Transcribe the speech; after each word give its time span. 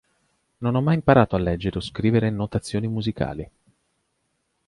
Non 0.63 0.75
ha 0.75 0.79
mai 0.81 0.95
imparato 0.95 1.35
a 1.35 1.39
leggere 1.39 1.77
o 1.77 1.79
scrivere 1.79 2.31
notazioni 2.31 2.87
musicali. 2.87 3.47